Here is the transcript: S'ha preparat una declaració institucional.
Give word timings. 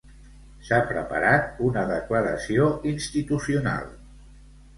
S'ha 0.69 0.77
preparat 0.91 1.59
una 1.67 1.83
declaració 1.91 2.71
institucional. 2.93 3.87